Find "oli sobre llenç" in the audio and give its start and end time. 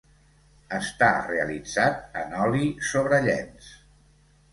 2.45-3.69